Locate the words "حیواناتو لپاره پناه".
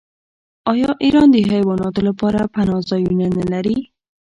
1.51-2.81